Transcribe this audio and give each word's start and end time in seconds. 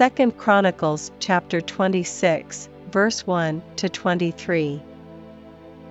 2 0.00 0.30
Chronicles 0.30 1.12
chapter 1.18 1.60
26, 1.60 2.70
verse 2.90 3.26
1 3.26 3.60
to 3.76 3.86
23. 3.86 4.80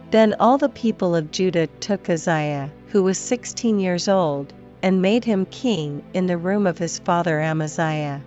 Then 0.10 0.34
all 0.40 0.58
the 0.58 0.68
people 0.70 1.16
of 1.16 1.30
Judah 1.30 1.68
took 1.80 2.10
Uzziah, 2.10 2.72
who 2.88 3.04
was 3.04 3.20
16 3.20 3.80
years 3.80 4.08
old, 4.08 4.52
and 4.82 5.00
made 5.04 5.26
him 5.26 5.46
king 5.46 6.02
in 6.16 6.26
the 6.26 6.40
room 6.40 6.66
of 6.66 6.80
his 6.80 6.98
father 6.98 7.40
Amaziah. 7.40 8.22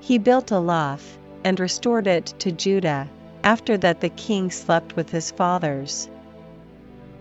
He 0.00 0.18
built 0.18 0.52
Eloth, 0.52 1.16
and 1.44 1.58
restored 1.58 2.06
it 2.06 2.26
to 2.40 2.52
Judah, 2.52 3.08
after 3.42 3.78
that 3.78 4.02
the 4.02 4.10
king 4.10 4.50
slept 4.50 4.96
with 4.96 5.08
his 5.08 5.30
fathers. 5.30 6.10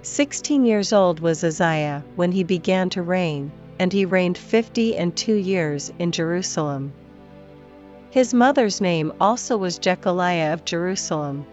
Sixteen 0.02 0.66
years 0.66 0.92
old 0.92 1.22
was 1.22 1.46
Uzziah 1.46 2.04
when 2.18 2.34
he 2.34 2.44
began 2.44 2.90
to 2.90 3.02
reign, 3.02 3.54
and 3.80 3.94
he 3.94 4.04
reigned 4.04 4.38
fifty 4.38 4.98
and 4.98 5.16
two 5.16 5.36
years 5.36 5.94
in 5.98 6.12
Jerusalem. 6.12 6.92
His 8.10 8.34
mother's 8.34 8.80
name 8.80 9.12
also 9.20 9.58
was 9.58 9.80
Jecoliah 9.80 10.54
of 10.54 10.66
Jerusalem. 10.66 11.46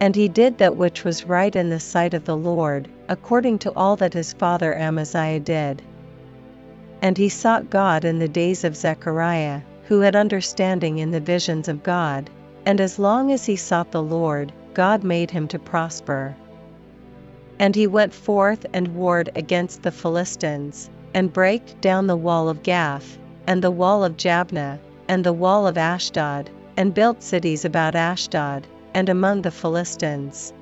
And 0.00 0.14
he 0.14 0.28
did 0.28 0.58
that 0.58 0.76
which 0.76 1.04
was 1.04 1.26
right 1.26 1.54
in 1.54 1.68
the 1.68 1.80
sight 1.80 2.14
of 2.14 2.24
the 2.24 2.36
Lord, 2.36 2.88
according 3.08 3.58
to 3.60 3.72
all 3.74 3.96
that 3.96 4.14
his 4.14 4.32
father 4.32 4.74
Amaziah 4.74 5.40
did. 5.40 5.82
And 7.00 7.18
he 7.18 7.28
sought 7.28 7.70
God 7.70 8.04
in 8.04 8.18
the 8.18 8.28
days 8.28 8.64
of 8.64 8.76
Zechariah, 8.76 9.60
who 9.84 10.00
had 10.00 10.16
understanding 10.16 10.98
in 10.98 11.10
the 11.10 11.20
visions 11.20 11.68
of 11.68 11.82
God, 11.82 12.30
and 12.64 12.80
as 12.80 12.98
long 12.98 13.32
as 13.32 13.44
he 13.44 13.56
sought 13.56 13.90
the 13.90 14.02
Lord, 14.02 14.52
God 14.74 15.02
made 15.02 15.30
him 15.30 15.48
to 15.48 15.58
prosper. 15.58 16.34
And 17.58 17.74
he 17.74 17.86
went 17.86 18.14
forth 18.14 18.64
and 18.72 18.94
warred 18.94 19.30
against 19.34 19.82
the 19.82 19.90
Philistines, 19.90 20.88
and 21.14 21.32
brake 21.32 21.80
down 21.80 22.06
the 22.06 22.16
wall 22.16 22.48
of 22.48 22.62
Gath, 22.62 23.18
and 23.46 23.62
the 23.62 23.70
wall 23.70 24.04
of 24.04 24.16
Jabneh, 24.16 24.78
and 25.08 25.24
the 25.24 25.32
wall 25.32 25.66
of 25.66 25.76
Ashdod, 25.76 26.50
and 26.76 26.94
built 26.94 27.22
cities 27.22 27.64
about 27.64 27.94
Ashdod, 27.94 28.66
and 28.94 29.08
among 29.08 29.42
the 29.42 29.50
Philistines. 29.50 30.52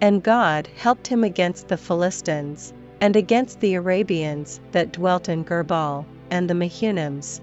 And 0.00 0.22
God 0.22 0.68
helped 0.76 1.06
him 1.06 1.24
against 1.24 1.68
the 1.68 1.76
Philistines, 1.76 2.72
and 3.00 3.16
against 3.16 3.60
the 3.60 3.74
Arabians 3.74 4.60
that 4.72 4.92
dwelt 4.92 5.28
in 5.28 5.44
Gurbaal, 5.44 6.04
and 6.30 6.48
the 6.48 6.54
Mehunims. 6.54 7.40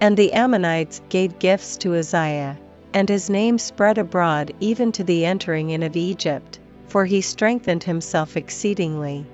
And 0.00 0.16
the 0.16 0.32
Ammonites 0.32 1.00
gave 1.08 1.38
gifts 1.38 1.76
to 1.78 1.94
Uzziah, 1.94 2.58
and 2.92 3.08
his 3.08 3.30
name 3.30 3.58
spread 3.58 3.98
abroad 3.98 4.52
even 4.60 4.92
to 4.92 5.04
the 5.04 5.24
entering 5.24 5.70
in 5.70 5.82
of 5.82 5.96
Egypt, 5.96 6.58
for 6.86 7.04
he 7.04 7.20
strengthened 7.20 7.84
himself 7.84 8.36
exceedingly. 8.36 9.26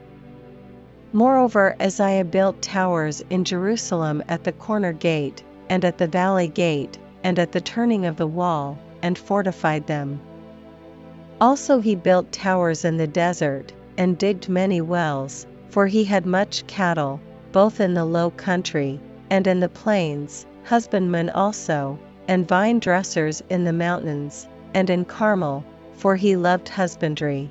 Moreover, 1.13 1.75
Uzziah 1.81 2.25
built 2.25 2.63
towers 2.63 3.23
in 3.31 3.45
Jerusalem 3.45 4.23
at 4.29 4.45
the 4.45 4.53
corner 4.53 4.93
gate, 4.93 5.43
and 5.69 5.85
at 5.85 5.99
the 5.99 6.07
valley 6.07 6.47
gate, 6.47 6.99
and 7.25 7.39
at 7.39 7.51
the 7.51 7.61
turning 7.61 8.07
of 8.07 8.17
the 8.17 8.29
wall, 8.29 8.79
and 9.03 9.19
fortified 9.19 9.89
them. 9.89 10.21
Also, 11.41 11.81
he 11.81 11.97
built 11.97 12.31
towers 12.31 12.85
in 12.85 12.97
the 12.97 13.09
desert, 13.09 13.73
and 13.99 14.19
digged 14.19 14.49
many 14.49 14.81
wells, 14.81 15.47
for 15.69 15.89
he 15.89 16.05
had 16.05 16.27
much 16.27 16.65
cattle, 16.69 17.21
both 17.51 17.81
in 17.81 17.95
the 17.95 18.05
low 18.05 18.31
country, 18.31 19.01
and 19.31 19.49
in 19.49 19.59
the 19.59 19.69
plains, 19.69 20.47
husbandmen 20.65 21.31
also, 21.31 21.99
and 22.29 22.47
vine 22.47 22.79
dressers 22.79 23.43
in 23.51 23.65
the 23.65 23.73
mountains, 23.73 24.47
and 24.75 24.89
in 24.89 25.05
Carmel, 25.05 25.65
for 25.95 26.15
he 26.15 26.37
loved 26.37 26.69
husbandry. 26.69 27.51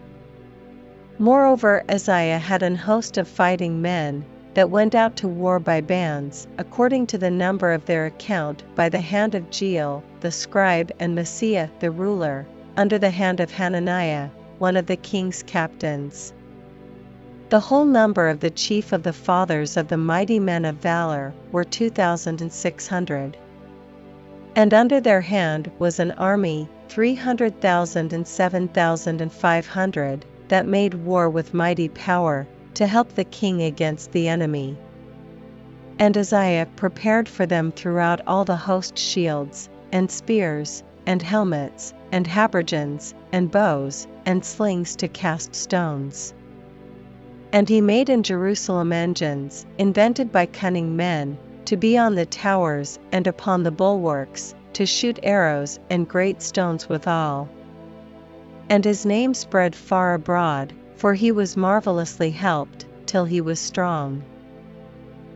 Moreover, 1.22 1.84
Uzziah 1.90 2.38
had 2.38 2.64
an 2.64 2.78
host 2.78 3.18
of 3.18 3.28
fighting 3.28 3.82
men 3.82 4.24
that 4.54 4.70
went 4.70 4.96
out 4.96 5.18
to 5.18 5.28
war 5.28 5.60
by 5.60 5.82
bands, 5.82 6.48
according 6.58 7.08
to 7.08 7.18
the 7.18 7.30
number 7.30 7.74
of 7.74 7.86
their 7.86 8.06
account 8.06 8.64
by 8.74 8.88
the 8.88 9.02
hand 9.02 9.36
of 9.36 9.50
Jeiel, 9.50 10.02
the 10.22 10.32
scribe, 10.32 10.94
and 10.98 11.14
Maaseiah, 11.14 11.70
the 11.82 11.92
ruler, 11.92 12.48
under 12.78 12.98
the 12.98 13.10
hand 13.10 13.42
of 13.42 13.52
Hananiah, 13.52 14.30
one 14.60 14.78
of 14.78 14.86
the 14.86 14.96
king's 14.96 15.44
captains. 15.44 16.32
The 17.50 17.60
whole 17.60 17.84
number 17.84 18.30
of 18.30 18.40
the 18.40 18.50
chief 18.50 18.94
of 18.94 19.04
the 19.04 19.12
fathers 19.12 19.76
of 19.76 19.90
the 19.90 19.98
mighty 19.98 20.40
men 20.40 20.64
of 20.64 20.78
valor 20.78 21.34
were 21.52 21.66
2,600. 21.66 23.36
And 24.56 24.74
under 24.74 25.02
their 25.02 25.20
hand 25.20 25.70
was 25.80 26.00
an 26.00 26.12
army, 26.12 26.70
300,000 26.88 28.14
and 28.14 28.26
7,500 28.26 30.26
that 30.50 30.68
made 30.68 30.94
war 30.94 31.30
with 31.30 31.54
mighty 31.54 31.90
power, 31.90 32.46
to 32.76 32.86
help 32.86 33.10
the 33.16 33.24
king 33.24 33.62
against 33.62 34.12
the 34.12 34.28
enemy. 34.28 34.78
And 35.98 36.18
Uzziah 36.18 36.68
prepared 36.76 37.28
for 37.28 37.46
them 37.46 37.72
throughout 37.72 38.22
all 38.28 38.46
the 38.46 38.56
host 38.56 38.98
shields, 38.98 39.70
and 39.92 40.10
spears, 40.12 40.84
and 41.06 41.22
helmets, 41.22 41.94
and 42.12 42.28
habergeons, 42.28 43.14
and 43.32 43.50
bows, 43.50 44.08
and 44.26 44.46
slings 44.46 44.96
to 44.98 45.08
cast 45.08 45.56
stones. 45.56 46.34
And 47.52 47.68
he 47.68 47.82
made 47.82 48.10
in 48.10 48.24
Jerusalem 48.24 48.94
engines, 48.94 49.66
invented 49.78 50.32
by 50.32 50.46
cunning 50.46 50.96
men, 50.96 51.38
to 51.66 51.78
be 51.78 51.98
on 51.98 52.16
the 52.16 52.26
towers 52.26 53.00
and 53.12 53.26
upon 53.28 53.64
the 53.64 53.72
bulwarks, 53.72 54.54
to 54.74 54.86
shoot 54.86 55.20
arrows 55.24 55.80
and 55.90 56.08
great 56.08 56.42
stones 56.42 56.88
withal. 56.88 57.50
And 58.70 58.86
his 58.86 59.04
name 59.04 59.34
spread 59.34 59.76
far 59.76 60.14
abroad, 60.14 60.74
for 60.96 61.16
he 61.16 61.32
was 61.32 61.58
marvellously 61.58 62.30
helped, 62.30 62.86
till 63.08 63.26
he 63.26 63.42
was 63.42 63.60
strong. 63.60 64.22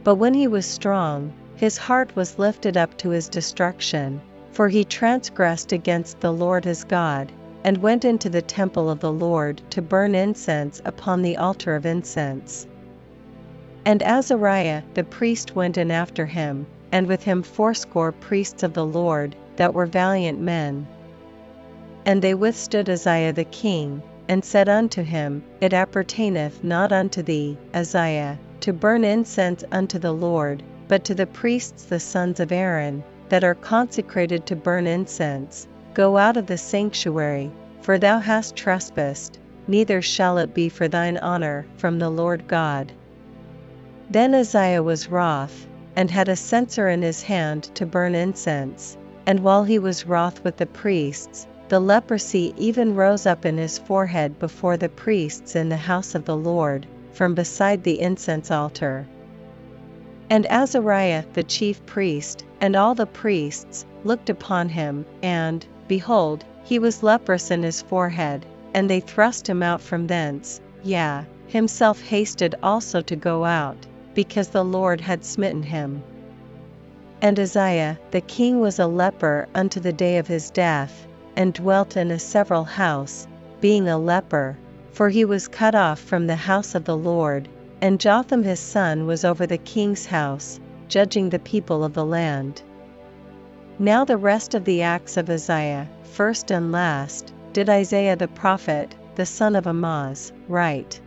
But 0.04 0.16
when 0.16 0.36
he 0.36 0.48
was 0.48 0.68
strong, 0.68 1.34
his 1.56 1.78
heart 1.78 2.16
was 2.16 2.38
lifted 2.38 2.78
up 2.78 2.96
to 2.98 3.10
his 3.10 3.28
destruction, 3.30 4.22
for 4.52 4.70
he 4.70 4.84
transgressed 4.84 5.72
against 5.72 6.20
the 6.20 6.32
Lord 6.32 6.64
his 6.64 6.84
God, 6.84 7.32
and 7.64 7.78
went 7.80 8.06
into 8.06 8.30
the 8.30 8.42
temple 8.42 8.88
of 8.90 9.00
the 9.00 9.12
Lord 9.12 9.62
to 9.72 9.82
burn 9.82 10.14
incense 10.14 10.80
upon 10.86 11.24
the 11.24 11.38
altar 11.38 11.76
of 11.76 11.88
incense. 11.88 12.68
And 13.86 14.04
Azariah 14.04 14.84
the 14.94 15.04
priest 15.04 15.56
went 15.56 15.78
in 15.78 15.90
after 15.90 16.28
him, 16.28 16.68
and 16.92 17.08
with 17.08 17.24
him 17.24 17.42
fourscore 17.42 18.12
priests 18.12 18.62
of 18.62 18.74
the 18.74 18.86
Lord, 18.86 19.36
that 19.56 19.74
were 19.74 19.88
valiant 19.88 20.40
men. 20.40 20.86
And 22.06 22.22
they 22.22 22.34
withstood 22.34 22.90
Uzziah 22.90 23.32
the 23.32 23.46
king, 23.46 24.04
and 24.28 24.44
said 24.44 24.68
unto 24.68 25.02
him, 25.04 25.42
It 25.62 25.72
appertaineth 25.72 26.62
not 26.62 26.92
unto 26.92 27.22
thee, 27.22 27.58
Uzziah, 27.74 28.38
to 28.60 28.74
burn 28.74 29.06
incense 29.06 29.64
unto 29.72 29.98
the 29.98 30.12
Lord, 30.12 30.62
but 30.90 31.06
to 31.06 31.16
the 31.16 31.26
priests 31.26 31.86
the 31.86 32.02
sons 32.02 32.42
of 32.42 32.52
Aaron, 32.52 33.04
that 33.30 33.46
are 33.46 33.56
consecrated 33.56 34.46
to 34.48 34.56
burn 34.58 34.86
incense. 34.86 35.66
Go 35.94 36.18
out 36.18 36.36
of 36.36 36.46
the 36.46 36.58
sanctuary, 36.58 37.50
for 37.80 37.98
thou 37.98 38.20
hast 38.20 38.54
trespassed, 38.58 39.40
neither 39.66 40.02
shall 40.02 40.38
it 40.38 40.54
be 40.54 40.68
for 40.68 40.90
thine 40.90 41.18
honor 41.20 41.66
from 41.78 42.00
the 42.00 42.10
Lord 42.10 42.50
God. 42.50 42.92
Then 44.10 44.36
Uzziah 44.36 44.84
was 44.84 45.10
wroth, 45.10 45.66
and 45.96 46.12
had 46.12 46.28
a 46.28 46.36
censer 46.36 46.90
in 46.90 47.02
his 47.02 47.24
hand 47.24 47.64
to 47.76 47.86
burn 47.86 48.14
incense, 48.14 48.98
and 49.26 49.40
while 49.40 49.64
he 49.64 49.80
was 49.80 50.06
wroth 50.06 50.44
with 50.44 50.58
the 50.58 50.66
priests, 50.66 51.48
the 51.74 51.80
leprosy 51.80 52.54
even 52.56 52.94
rose 52.94 53.26
up 53.26 53.48
in 53.48 53.58
his 53.58 53.80
forehead 53.80 54.38
before 54.38 54.78
the 54.78 54.90
priests 54.90 55.56
in 55.56 55.70
the 55.70 55.76
house 55.76 56.14
of 56.14 56.24
the 56.24 56.38
Lord, 56.38 56.86
from 57.14 57.34
beside 57.34 57.84
the 57.84 58.00
incense 58.00 58.52
altar. 58.52 59.08
And 60.30 60.46
Azariah 60.52 61.24
the 61.34 61.42
chief 61.42 61.84
priest, 61.88 62.46
and 62.62 62.76
all 62.76 62.94
the 62.94 63.08
priests, 63.08 63.88
looked 64.04 64.30
upon 64.30 64.70
him, 64.70 65.04
and, 65.24 65.66
behold, 65.88 66.46
he 66.64 66.78
was 66.78 67.02
leprous 67.02 67.50
in 67.50 67.64
his 67.64 67.82
forehead, 67.82 68.46
and 68.76 68.88
they 68.88 69.00
thrust 69.00 69.50
him 69.50 69.64
out 69.64 69.82
from 69.82 70.06
thence, 70.06 70.62
yea, 70.84 71.26
himself 71.48 72.04
hasted 72.04 72.54
also 72.62 73.02
to 73.02 73.16
go 73.16 73.46
out, 73.46 73.88
because 74.14 74.50
the 74.50 74.64
Lord 74.64 75.02
had 75.02 75.26
smitten 75.26 75.64
him. 75.64 76.04
And 77.20 77.40
Uzziah 77.40 77.98
the 78.12 78.22
king 78.22 78.60
was 78.60 78.78
a 78.78 78.86
leper 78.86 79.48
unto 79.56 79.80
the 79.80 79.94
day 79.94 80.20
of 80.20 80.28
his 80.28 80.52
death, 80.52 81.08
and 81.36 81.54
dwelt 81.54 81.98
in 81.98 82.12
a 82.12 82.20
several 82.20 82.64
house, 82.64 83.28
being 83.60 83.88
a 83.88 83.98
leper, 83.98 84.58
for 84.92 85.10
he 85.10 85.26
was 85.26 85.48
cut 85.48 85.74
off 85.74 86.00
from 86.00 86.28
the 86.28 86.36
house 86.36 86.76
of 86.76 86.86
the 86.86 86.98
Lord, 86.98 87.50
and 87.82 88.00
Jotham 88.00 88.44
his 88.44 88.60
son 88.60 89.08
was 89.08 89.26
over 89.26 89.48
the 89.48 89.58
king's 89.58 90.06
house, 90.06 90.60
judging 90.88 91.30
the 91.30 91.40
people 91.40 91.84
of 91.84 91.94
the 91.94 92.06
land. 92.06 92.62
Now 93.80 94.06
the 94.06 94.18
rest 94.18 94.54
of 94.54 94.66
the 94.66 94.84
acts 94.84 95.18
of 95.18 95.30
Uzziah, 95.30 95.90
first 96.04 96.52
and 96.52 96.72
last, 96.72 97.34
did 97.54 97.70
Isaiah 97.70 98.16
the 98.16 98.28
prophet, 98.28 98.94
the 99.16 99.26
son 99.26 99.56
of 99.56 99.66
Amoz, 99.66 100.32
write. 100.48 101.02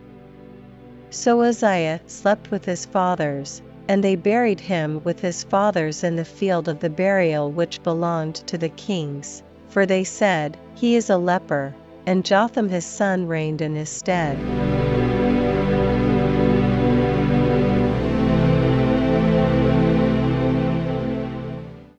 So 1.09 1.41
Uzziah 1.41 2.01
slept 2.07 2.51
with 2.51 2.65
his 2.65 2.85
fathers, 2.85 3.61
and 3.87 4.03
they 4.03 4.17
buried 4.17 4.59
him 4.59 5.01
with 5.05 5.21
his 5.21 5.45
fathers 5.45 6.03
in 6.03 6.17
the 6.17 6.25
field 6.25 6.67
of 6.67 6.81
the 6.81 6.89
burial 6.89 7.49
which 7.49 7.81
belonged 7.83 8.35
to 8.47 8.57
the 8.57 8.69
kings, 8.69 9.41
for 9.69 9.85
they 9.85 10.03
said, 10.03 10.57
He 10.75 10.95
is 10.95 11.09
a 11.09 11.17
leper, 11.17 11.73
and 12.05 12.25
Jotham 12.25 12.69
his 12.69 12.85
son 12.85 13.27
reigned 13.27 13.61
in 13.61 13.75
his 13.75 13.89
stead. 13.89 14.86